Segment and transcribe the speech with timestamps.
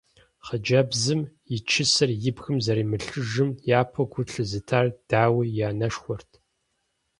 [0.45, 1.21] Хъыджэбзым
[1.53, 6.31] и чысэр и бгым зэримылъыжым япэу гу лъызытар, дауи, и анэшхуэрт.